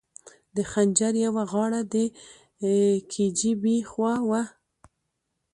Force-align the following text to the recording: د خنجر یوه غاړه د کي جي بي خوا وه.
د 0.55 0.57
خنجر 0.71 1.13
یوه 1.25 1.43
غاړه 1.51 1.81
د 1.93 1.95
کي 3.11 3.25
جي 3.37 3.53
بي 3.61 3.77
خوا 3.89 4.13
وه. 4.29 4.43